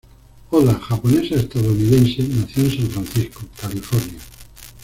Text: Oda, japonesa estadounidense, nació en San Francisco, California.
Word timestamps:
Oda, 0.49 0.79
japonesa 0.79 1.35
estadounidense, 1.35 2.23
nació 2.23 2.63
en 2.63 2.71
San 2.71 2.89
Francisco, 2.89 3.41
California. 3.61 4.17